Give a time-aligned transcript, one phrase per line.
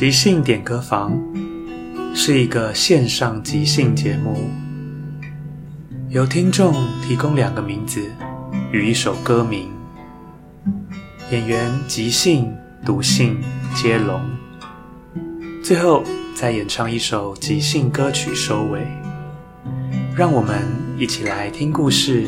[0.00, 1.12] 即兴点歌房
[2.14, 4.48] 是一个线上即兴节目，
[6.08, 6.72] 由听众
[7.06, 8.00] 提供两个名字
[8.72, 9.68] 与一首歌名，
[11.30, 12.50] 演员即兴、
[12.82, 13.36] 读信
[13.74, 14.22] 接龙，
[15.62, 16.02] 最后
[16.34, 18.80] 再演唱一首即兴歌曲收尾。
[20.16, 20.62] 让我们
[20.96, 22.26] 一起来听故事、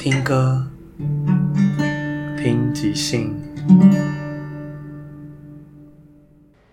[0.00, 0.66] 听歌、
[2.42, 3.32] 听即兴。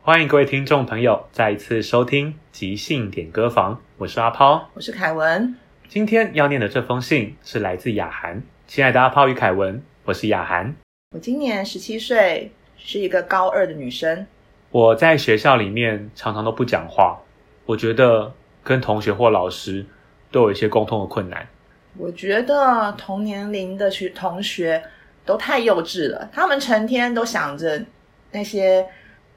[0.09, 5.56] 欢迎各位听众朋友再一次收听即兴点歌房，我是阿抛，我是凯文。
[5.88, 10.75] 今天要念的这封信是来自雅涵，亲爱的阿抛与凯文，我是雅涵。
[11.12, 14.25] 我今年十七岁，是一个高二的女生。
[14.72, 17.20] 我在学校里面常常都不讲话，
[17.68, 18.34] 我觉得
[18.64, 19.86] 跟同学或老师
[20.31, 21.47] 都有一些沟通的困难。
[21.96, 24.84] 我觉得同年龄的学同学
[25.24, 27.86] 都太幼稚了，他们成天都想着
[28.31, 28.84] 那些。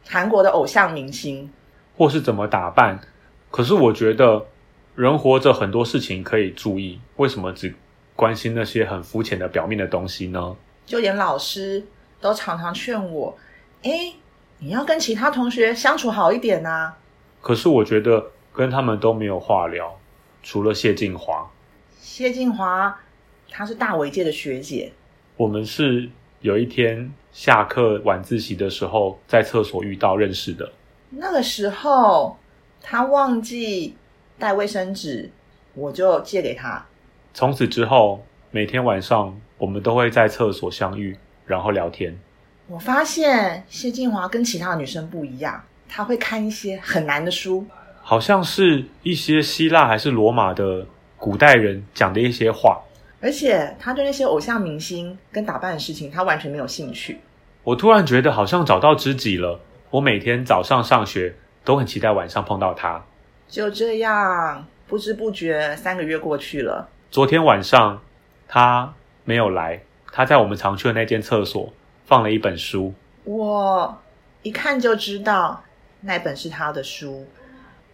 [0.09, 1.51] 韩国的偶像明星，
[1.97, 3.01] 或是怎么打扮？
[3.51, 4.47] 可是我觉得
[4.95, 7.75] 人活着很多事情可以注意，为什么只
[8.17, 10.57] 关心那些很肤浅的表面的东西呢？
[10.85, 11.85] 就连老师
[12.21, 13.37] 都常常劝我
[13.85, 14.15] ：“哎，
[14.59, 16.99] 你要跟其他同学相处好一点啊。”
[17.41, 19.99] 可是我觉得跟他们都没有话聊，
[20.43, 21.51] 除了谢静华。
[22.01, 22.99] 谢静华，
[23.51, 24.93] 她是大伟界的学姐。
[25.37, 26.11] 我们是
[26.43, 27.11] 有一天。
[27.33, 30.71] 下课晚自习的时候，在厕所遇到认识的。
[31.09, 32.37] 那个时候，
[32.83, 33.97] 他忘记
[34.39, 35.31] 带卫生纸，
[35.73, 36.85] 我就借给他。
[37.33, 41.17] 从此之后，每天晚上我们都会在厕所相遇，
[41.47, 42.15] 然后聊天。
[42.67, 47.65] 我发现谢静华跟其他女生不一样，她会看一些很难的书，
[48.03, 50.87] 好像是一些希腊还是罗马的
[51.17, 52.79] 古代人讲的一些话。
[53.23, 57.21] 而且他对那些偶像明星跟打扮的事情，他完全没有兴趣。
[57.63, 59.61] 我突然觉得好像找到知己了。
[59.91, 63.05] 我每天早上上学都很期待晚上碰到他。
[63.47, 66.89] 就这样，不知不觉三个月过去了。
[67.13, 68.03] 昨天晚上
[68.49, 68.93] 他
[69.25, 71.73] 没有来，他在我们常去的那间厕所
[72.05, 72.93] 放了一本书。
[73.23, 73.97] 我
[74.43, 75.63] 一看就知道
[76.01, 77.25] 那本是他的书，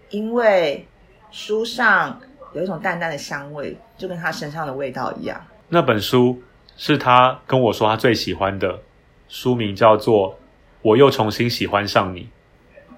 [0.09, 0.87] 因为
[1.31, 2.19] 书上。
[2.55, 5.41] 有一种淡淡的香味，就跟他身上的味道一样。
[5.69, 6.43] 那本书
[6.77, 8.81] 是他跟我说他最喜欢的，
[9.29, 10.33] 书名叫做
[10.83, 12.21] 《我又重新喜欢上你》。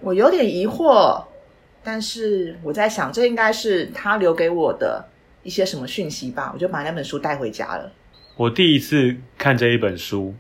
[0.01, 1.25] 我有点疑惑，
[1.83, 5.05] 但是我在想，这应该是他留给我的
[5.43, 6.51] 一些什么讯息吧？
[6.55, 7.93] 我就把那本书带回家了。
[8.37, 10.35] 我第一次看这一本书，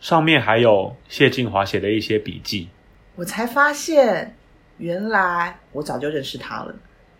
[0.00, 2.68] 上面还有谢静华写的一些笔记，
[3.14, 4.36] 我才发现，
[4.76, 6.74] 原来我早就认识他了。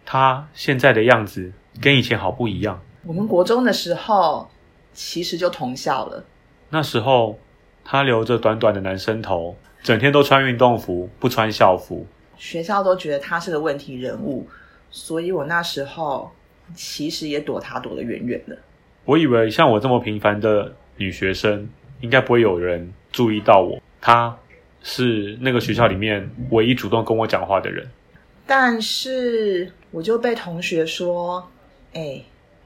[0.07, 2.81] 他现在的样子跟以前好不一样。
[3.05, 4.49] 我们国中的时候
[4.95, 6.25] 其实就同校了。
[6.71, 7.39] 那时候
[7.85, 12.07] 他留着短短的男生头，整天都穿运动服，不穿校服。
[12.37, 14.47] 学校都觉得他是个问题人物，
[14.91, 16.31] 所以我那时候
[16.75, 18.57] 其实也躲他躲得远远的。
[19.05, 21.69] 我以为像我这么平凡的女学生，
[22.01, 23.81] 应该不会有人注意到我。
[24.01, 24.37] 她
[24.83, 27.89] 是那个学校里面唯一主动跟我讲话的人。
[28.47, 31.49] 但是我就被同学说
[31.93, 32.23] ：“哎，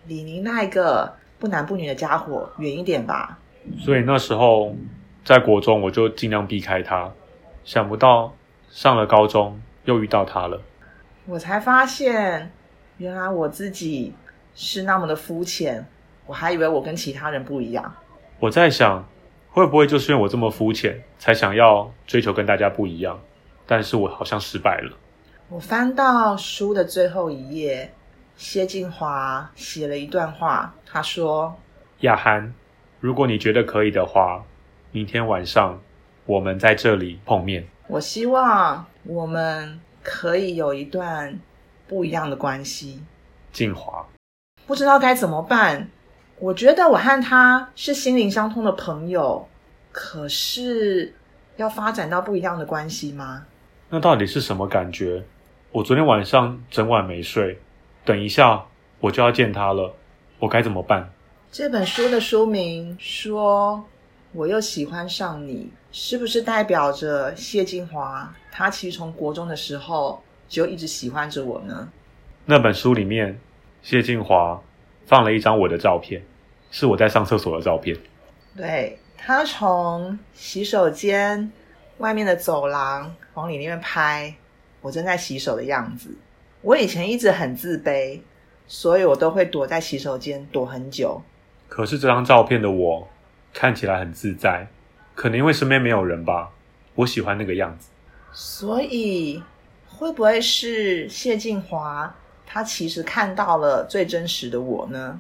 [0.06, 3.38] 李宁那一个不男不女的家伙，远一点吧。”
[3.80, 4.74] 所以那时候
[5.24, 7.10] 在国中，我就尽量避开他。
[7.64, 8.34] 想不到
[8.70, 10.60] 上了高中又遇到他了。
[11.26, 12.50] 我才发现，
[12.98, 14.12] 原来我自己
[14.54, 15.86] 是那么的肤浅。
[16.26, 17.94] 我还以为我跟其他人不一样。
[18.38, 19.04] 我在想，
[19.50, 23.20] 会不会就是因为我这么肤浅，才想要追求跟大家不一样？
[23.66, 24.96] 但是我好像失败了。
[25.50, 27.92] 我翻到书的最后一页，
[28.36, 30.72] 谢晋华写了一段话。
[30.86, 31.52] 他说
[32.02, 32.54] ：“雅涵，
[33.00, 34.44] 如果你觉得可以的话，
[34.92, 35.80] 明天晚上
[36.24, 37.66] 我们在这里碰面。
[37.88, 41.36] 我希望我们可以有一段
[41.88, 43.02] 不一样的关系。”
[43.50, 44.06] 晋华，
[44.68, 45.88] 不知道该怎么办。
[46.38, 49.48] 我觉得我和他是心灵相通的朋友，
[49.90, 51.12] 可是
[51.56, 53.46] 要发展到不一样的关系吗？
[53.88, 55.24] 那到底是什么感觉？
[55.72, 57.56] 我昨天晚上整晚没睡，
[58.04, 58.64] 等一下
[58.98, 59.94] 我就要见他了，
[60.40, 61.08] 我该怎么办？
[61.52, 63.84] 这本书的书名说
[64.34, 71.88] “我又喜欢上你”，是不是代表着谢金华他其实从国中的时候就一直喜欢着我呢？
[72.46, 73.38] 那本书里面，
[73.80, 74.60] 谢金华
[75.06, 76.20] 放了一张我的照片。
[76.72, 77.96] 是我在上厕所的照片。
[78.56, 81.50] 对他从洗手间
[81.98, 84.32] 外面的走廊往里面拍，
[84.80, 86.10] 我正在洗手的样子。
[86.62, 88.20] 我以前一直很自卑，
[88.66, 91.22] 所以我都会躲在洗手间躲很久。
[91.68, 93.08] 可是这张照片的我
[93.52, 94.66] 看起来很自在，
[95.14, 96.50] 可能因为身边没有人吧。
[96.94, 97.88] 我喜欢那个样子。
[98.32, 99.42] 所以
[99.86, 102.14] 会不会是谢晋华
[102.46, 105.18] 他其实看到了最真实的我呢？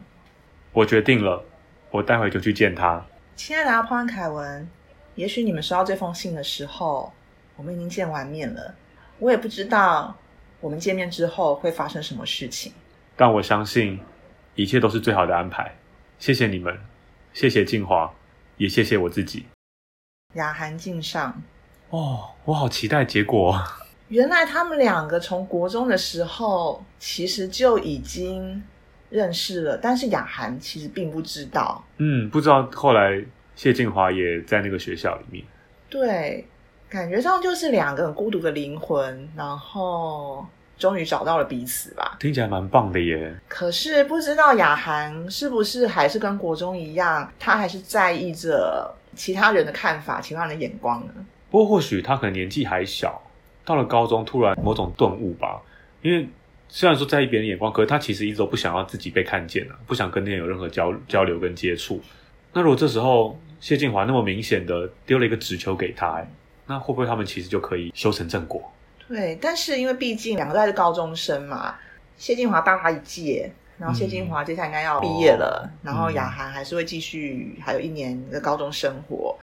[0.72, 1.42] 我决定了，
[1.90, 3.04] 我待会就去见他。
[3.34, 4.68] 亲爱的阿潘凯文，
[5.14, 7.12] 也许你们收到这封信的时候，
[7.56, 8.74] 我们已经见完面了。
[9.20, 10.16] 我也不知道
[10.60, 12.72] 我们见面之后会发生什么事情，
[13.14, 14.00] 但我相信
[14.56, 15.72] 一切都是最好的安排。
[16.18, 16.76] 谢谢你们，
[17.32, 18.12] 谢谢静华，
[18.56, 19.46] 也谢谢我自己。
[20.34, 21.40] 雅涵敬上。
[21.90, 23.56] 哦，我好期待结果。
[24.08, 28.60] 原来他们两个从国中的时候，其实就已经。
[29.10, 31.84] 认识了，但是雅涵其实并不知道。
[31.96, 33.20] 嗯，不知道后来
[33.56, 35.44] 谢静华也在那个学校里面。
[35.88, 36.46] 对，
[36.90, 40.44] 感觉上就是两个很孤独的灵魂，然后
[40.76, 42.16] 终于找到了彼此吧。
[42.20, 43.32] 听起来蛮棒的耶。
[43.48, 51.12] 可是不知道雅涵是不是还是跟国中一样，他还是在意着其他人的看法、其他人的眼光呢？
[51.50, 53.22] 不过或许他可能年纪还小，
[53.64, 55.62] 到了高中突然某种顿悟吧，
[56.02, 56.28] 因为。
[56.72, 62.00] 虽然说在意别人眼光，可是他其实一直都不想要自己被看见啊，不想跟那人有任何交交流跟接触。
[62.52, 66.24] 那如果这时候谢晋华那么明显的丢了一个纸球给他，
[66.70, 68.62] 那会不会他们其实就可以修成正果？
[69.08, 71.74] 对，但是因为毕竟两个都是高中生嘛，
[72.16, 79.36] 谢静华大他一届，然后谢静华接下来应该要毕业了，然后雅涵还是会继续还有一年的高中生活。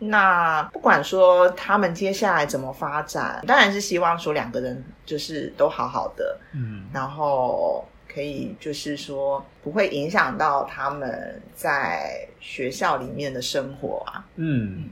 [0.00, 14.90] 那不管说他们接下来怎么发展，当然是希望说两个人就是都好好的，嗯，然后可以就是说不会影响到他们在学校里面的生活啊，嗯，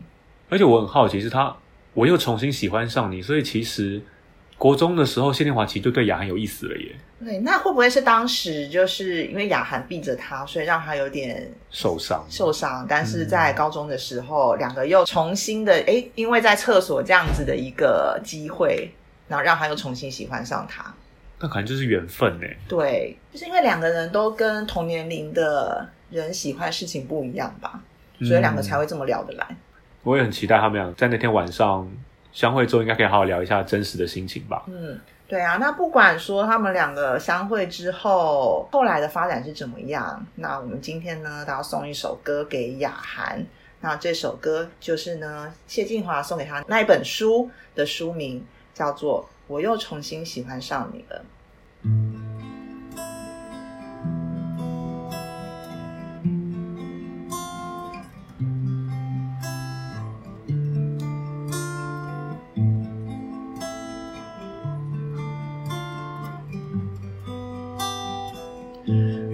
[0.48, 1.54] 而且我很好奇是他，
[1.96, 4.00] 我又重新喜欢上你，所以其实。
[4.58, 6.96] 国中的时候，谢天华其实就对雅涵有意思了耶。
[7.22, 12.24] 对，那会不会是当时就是因为雅涵避着他，所以让他有点受伤？
[12.30, 18.90] 受伤，但是在高中的时候，两个又重新的，哎，因为在厕所这样子的一个机会，
[19.28, 20.90] 然后让他又重新喜欢上他。
[21.38, 22.46] 那可能就是缘分呢。
[22.66, 27.78] 对，就是因为两个人都跟同年龄的人喜欢事情不一样吧，
[28.20, 29.46] 所以两个才会这么聊得来。
[30.06, 31.86] 我也很期待他们俩在那天晚上。
[32.32, 34.62] 相会之后，应该可以好好聊一下真实的心情吧。
[34.66, 35.56] 嗯，对啊。
[35.56, 43.42] 那不管说他们两个相会之后，后来的发展是怎么样，那我们今天呢，都要送一首歌给雅涵。
[43.80, 48.44] 那这首歌就是呢，谢晋华送给他那一本书的书名，
[48.74, 51.24] 叫做《我又重新喜欢上你了》。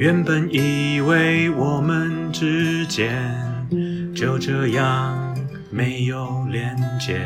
[0.02, 3.32] 原本以为我们之间
[4.12, 5.16] 就这样
[5.70, 7.20] 没有连接，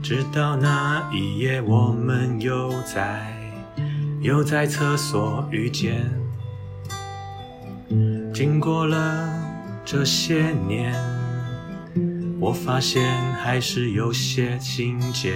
[0.00, 3.26] 直到那一夜，我们又在
[4.20, 6.08] 又在厕所遇见。
[8.32, 9.28] 经过了
[9.84, 10.94] 这些年，
[12.38, 13.02] 我发现
[13.42, 15.34] 还是有些情节，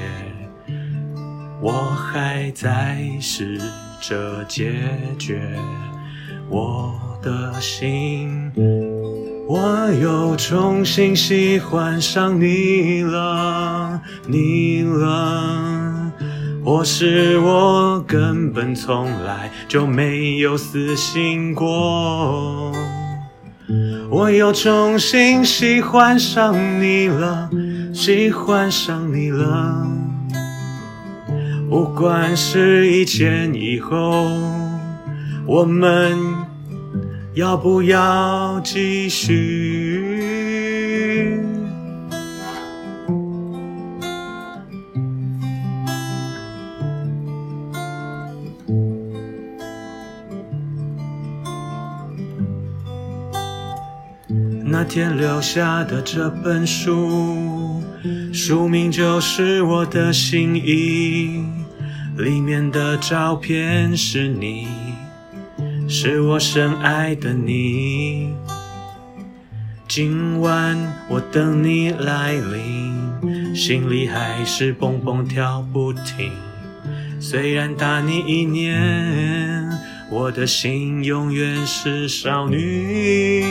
[1.61, 3.61] 我还在试
[4.01, 4.73] 着解
[5.19, 5.59] 决
[6.49, 8.51] 我的心。
[9.49, 16.13] 我又重新喜欢上你了，你了，
[16.63, 22.73] 或是我根本从来就没有死心过。
[24.11, 27.49] 我又重新喜欢上你了，
[27.95, 29.87] 喜欢上你了。
[31.71, 34.27] 不管是以前以后，
[35.49, 36.47] 我们。
[37.35, 40.03] 要不要继续？
[54.65, 57.81] 那天留下的这本书，
[58.33, 61.45] 书名就是我的心意，
[62.17, 64.78] 里面的照片是你。
[66.01, 68.33] 是我深爱的你，
[69.89, 70.79] 今晚
[71.09, 76.31] 我等你来临，心里还是蹦蹦跳不停。
[77.19, 79.69] 虽然大你一年，
[80.09, 83.45] 我的心永远是少女。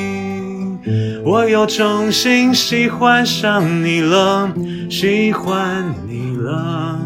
[1.25, 4.49] 我又重新喜欢上你了，
[4.89, 6.97] 喜欢你了。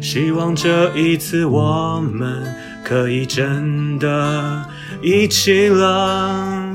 [0.00, 2.65] 希望这一次我们。
[2.88, 4.64] 可以真的
[5.02, 6.72] 一起了，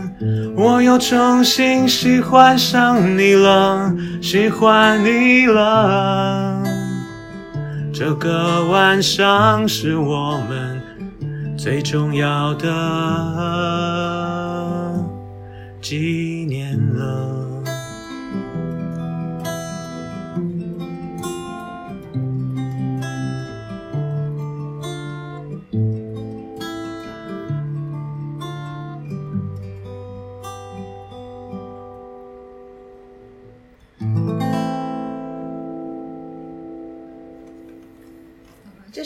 [0.57, 6.61] 我又重新喜欢上你了，喜欢你了。
[7.93, 10.81] 这个晚上是我们
[11.57, 12.67] 最重要的
[15.81, 16.30] 记忆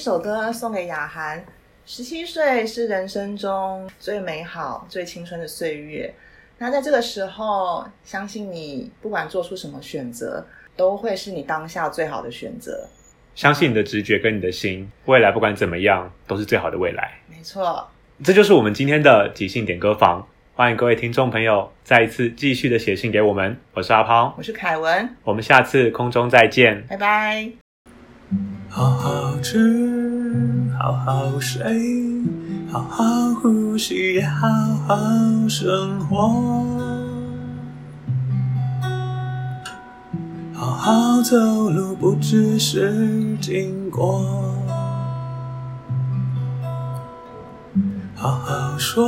[0.06, 1.44] 首歌送给雅涵，
[1.84, 6.14] 十七岁是人生中最美好、最青春的岁月。
[6.60, 10.46] 那在这个时候，相信你不管做出什么选择，
[10.78, 12.88] 都会是你当下最好的选择。
[13.34, 17.14] 相信你的直觉跟你的心，未来不管怎么样，都是最好的未来。
[17.28, 17.90] 没错，
[18.24, 20.28] 这就是我们今天的即兴点歌房。
[20.54, 23.58] 欢迎各位听众朋友再一次继续的写信给我们。
[23.74, 27.65] 我是阿抛，我是凯文，我们下次空中再见，拜拜。
[28.76, 31.64] 好好吃，好好睡，
[32.70, 33.06] 好好
[33.36, 34.50] 呼吸，也好
[34.86, 34.98] 好
[35.48, 36.66] 生活。
[40.54, 41.38] 好好走
[41.70, 44.22] 路，不只是经过。
[48.14, 49.08] 好好说，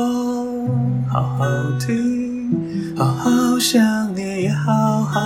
[1.10, 1.46] 好好
[1.78, 5.20] 听，好好想念，也好好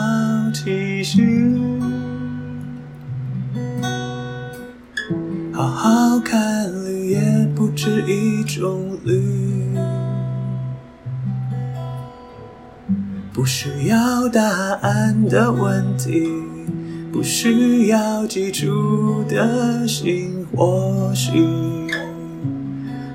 [0.52, 1.71] 继续。
[5.62, 9.22] 好好看绿，也不止一种绿。
[13.32, 14.42] 不需要答
[14.82, 16.32] 案的问题，
[17.14, 21.46] 不需要记住的心，或许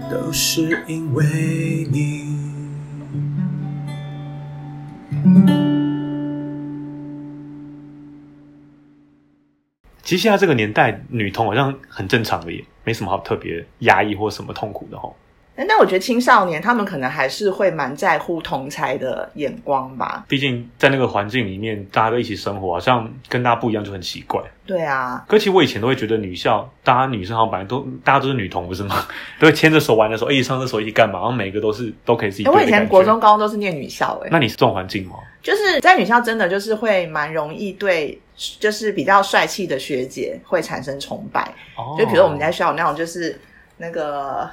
[0.09, 2.25] 都是因为你。
[10.07, 15.17] 其实现在这个年代，女同好像很正常的，也没什么好特别压抑或什么痛苦的吼。
[15.57, 20.25] 但我觉得青少年他们可能还是会蛮在乎同才的眼光吧。
[20.29, 24.41] 毕竟在那个环境里面，大家都一起生活，好像跟大家不一样就很奇怪。
[24.67, 29.07] 对啊，可其实我以前都会觉得女校，大家女生好像本来都大家都是女同，不是吗？
[29.39, 31.21] 都会牵着手玩的时候，一起上厕所一起干嘛？
[31.21, 32.49] 然后每个都是都可以自己。
[32.49, 35.17] 我以前国中、高中都是念女校，哎，那你是这种环境吗？
[35.43, 38.21] 就是在女校，真的就是会蛮容易对。
[38.61, 41.55] 就是比较帅气的学姐会产生崇拜，
[41.99, 43.41] 就比如我们在学校那种，就是
[43.79, 44.47] 那个，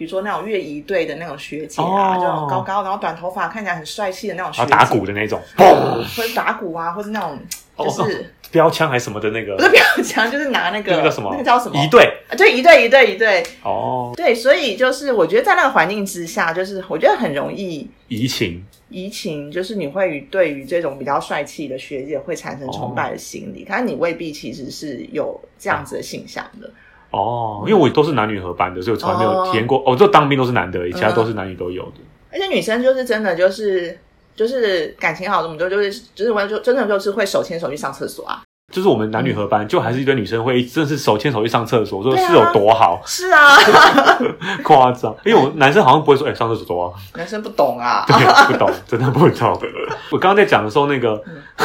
[0.00, 7.38] 比如说那种乐仪队的那种学姐啊，就高高，然后短头发，看起来很帅气的那种学姐，打鼓的那种，或者打鼓啊，或者那种
[7.76, 11.76] 就是标枪还是什么的那个，不是标枪，就是拿那个那个什么，那个叫什么？
[11.84, 18.64] 仪队，对，一队，一队，一队，哦，对，所以就是我觉得在那个环境之下，就是我觉得很容易移情。
[18.88, 26.70] 移情就是你会对于这种比较帅气的学姐会产生崇拜的心理，可是你未必其实是有这样子的形象的。
[27.10, 29.82] 哦，因为我都是男女合班的，所以我从来没有哦体验过。
[29.86, 31.98] 哦，就当兵都是男的其他都是男女都有的。
[32.32, 33.98] 而且女生就是真的就是
[34.36, 38.42] 就是感情好，我们就就是就是完就真的就是会手牵手去上厕所啊。
[38.70, 43.56] 就是我们男女合班，就还是一堆女生会真的是手牵手去上厕所，说是有多好， 是啊，
[44.62, 45.14] 夸张。
[45.24, 48.04] 因为我男生好像不会说，哎、上厕所多啊，男生不懂啊。
[48.08, 49.60] 对，不懂，真的不懂。
[50.10, 51.20] 我刚刚在讲的时候，那个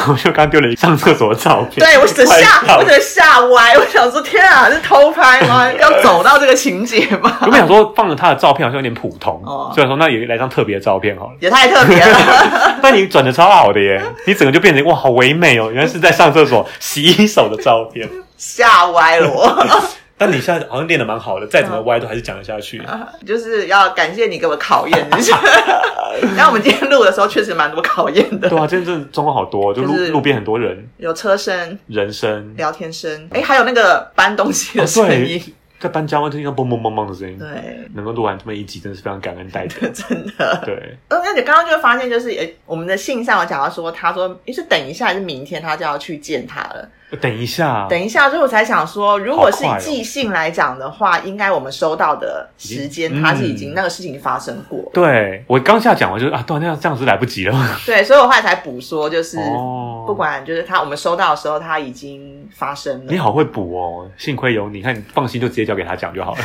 [0.08, 5.70] 我就刚丢了一上厕所的照片，对我整快吓，我整个吓歪，我想说天啊，是偷拍吗？
[5.80, 7.38] 要走到这个情节吗？
[7.42, 11.32] 我本想说放了他的照片好像有点普通，哦所以说那也来张特别的照片好了。
[11.40, 12.78] 也太特别了。
[12.82, 16.66] 但你转的超好的耶，你整个就变成哇好唯美哦，原来是在上厕所
[17.02, 18.08] 洗手的照片。
[18.36, 19.64] 吓歪了我，
[20.18, 22.82] 但你现在好像练的蛮好的，再怎么歪都还是讲得下去。
[23.26, 25.08] 就是要感谢你给我考验。
[25.18, 25.38] 一下。
[26.34, 35.38] 然后我们今天录的时候确实蛮多考验的，对啊，真的状况好多，就路就是路边很多人，有车声、人声，聊天声，哎，还有那个搬东西的哦声音。
[35.38, 37.38] 对，，在搬家会听到嘣嘣嘣嘣的声音。
[37.38, 39.88] 对，能够录完这么一集，真的是非常感恩戴德。
[39.92, 40.62] 真的。
[40.64, 46.88] 对，呃，那你刚刚就发现，就是诶，我们的信上有讲到说，他说诶是等一下还是明天他就要去见他了。
[47.20, 54.80] 等一下，等一下，所以我才想说，如果是好快哦寄信来讲的话，应该我们收到的时间，它是已经嗯那个事情发生过。
[54.92, 57.78] 对我刚下讲完就是啊，对啊，那样这样子来不及了。
[57.86, 63.12] 对，所以我后来才补说，就是哦不管就是他我们收到的时候，他已经发生了。
[63.12, 66.38] 你好会补哦，幸亏有你，看你放心就直接交给他讲就好了。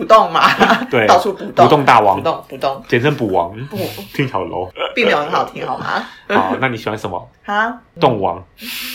[0.00, 0.40] 不动嘛，
[0.90, 3.76] 对 到处不动，不动大王不动不动，简称补王，不，
[4.14, 4.70] 听好 low。
[4.94, 6.06] 并没有很好听，好吗？
[6.34, 7.28] 好，那你喜欢什么？
[7.44, 8.42] 啊，动王。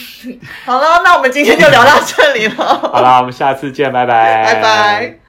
[0.66, 2.56] 好了，那我们今天就聊到这里了，
[2.92, 5.20] 好啦，我们下次见，拜拜，拜拜。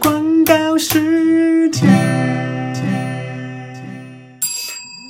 [0.00, 1.88] 广告时间。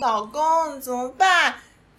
[0.00, 0.40] 老公
[0.80, 1.54] 怎么办？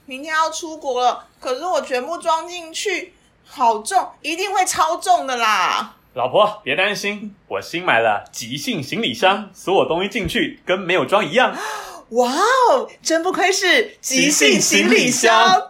[0.08, 3.14] 明天要出国了，可是我全部装进去，
[3.46, 5.96] 好重，一定会超重的啦！
[6.14, 11.53] 老婆别担心，我新买了即兴行李箱，所有东西进去跟没有装一样。
[12.12, 15.62] 哇哦，真不愧是即兴行李箱。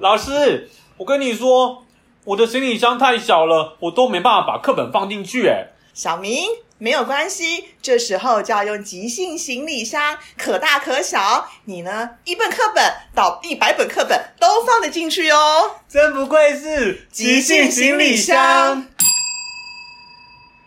[0.00, 1.84] 老师，我跟你说，
[2.22, 5.48] 我的行李箱太小了，我都没办法把课本放进去。
[5.48, 6.44] 哎，小明，
[6.82, 11.48] 没有关系，这时候就要用即兴行李箱，可大可小。
[11.66, 15.76] 你呢，一本课本到一百本课本都放得进去哦。
[15.88, 18.88] 真不愧是即兴行李箱。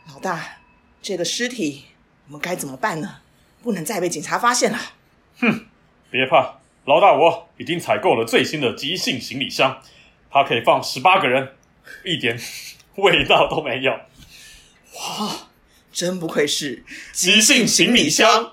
[0.08, 0.60] 老大，
[1.02, 1.88] 这个尸体
[2.28, 3.18] 我们该怎么办呢？
[3.62, 4.80] 不能再被警察发现了。
[5.42, 5.66] 哼
[6.10, 9.82] 别怕，老大我已经采购了最新的即兴行李箱，
[10.32, 11.58] 它可以放十八个人，
[12.06, 12.40] 一点
[12.96, 13.94] 味道都没有。
[15.96, 18.52] 真不愧是即兴行李箱。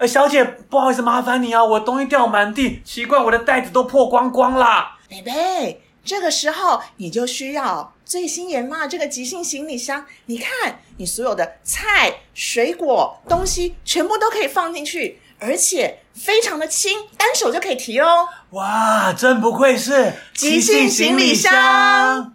[0.00, 4.98] 呃，小姐，不好意思，麻烦你啊，我东西掉满地，奇怪，我的袋子都破光光啦。
[5.08, 10.04] 贝贝，这个时候你就需要最新研发的这个即兴行李箱。
[10.26, 18.28] 你看，你所有的菜、水果、东西全部都可以放进去，而且非常的轻，单手就可以提哦。
[18.50, 22.34] 哇，真不愧是即兴行李箱。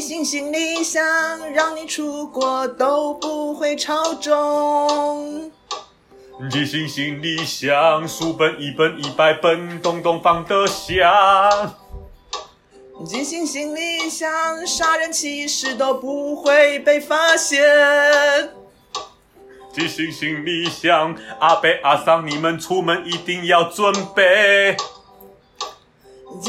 [0.00, 1.04] 即兴行李箱，
[1.52, 5.52] 让你出国都不会超重。
[6.50, 11.76] 即兴行李箱，书本一本一百本，咚咚放得响。
[13.04, 17.60] 即兴行李箱，杀人其实都不会被发现。
[19.70, 24.78] 即兴行李箱，阿贝阿桑，你们出门一定要准备。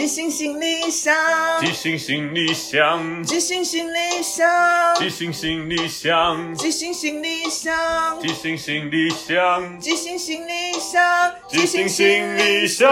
[0.02, 1.16] 即兴行李箱，
[1.62, 12.90] 即兴行李箱，即兴行李箱，即兴行李箱，即兴行李箱，即兴行李箱，即兴行李箱，即兴行李箱。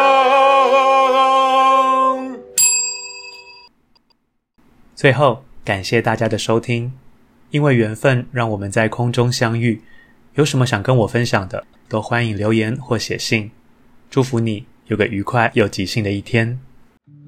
[4.96, 6.94] 最后，感谢大家的收听，
[7.50, 9.82] 因为缘分让我们在空中相遇。
[10.36, 13.50] 有什么想跟我分享的，都欢迎留言或写信。
[14.12, 16.60] 祝福你有个愉快又即兴的一天。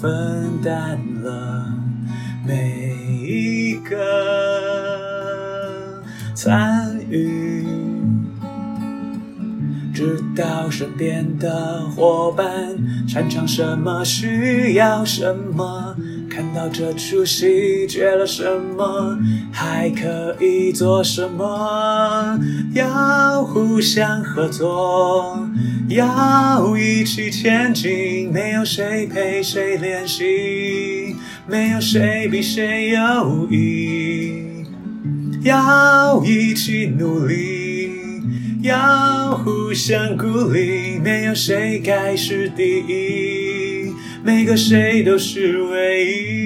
[0.00, 1.72] 分担了
[2.46, 3.96] 每一个
[6.34, 7.66] 参与。
[9.96, 12.76] 知道身边的伙伴
[13.08, 15.96] 擅长什么需要什么
[16.28, 18.44] 看到这出戏缺了什
[18.76, 19.18] 么
[19.50, 22.38] 还可以做什么
[22.74, 25.45] 要互相合作。
[25.88, 28.30] 要一起前进。
[28.32, 31.16] 没有谁陪谁练习，
[31.48, 34.44] 没有谁比谁优异。
[35.42, 37.90] 要一起努力，
[38.62, 40.98] 要互相鼓励。
[40.98, 43.92] 没有谁该是第一。
[44.24, 46.45] 每个谁都是唯一，